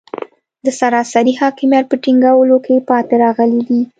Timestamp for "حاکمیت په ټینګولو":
1.41-2.57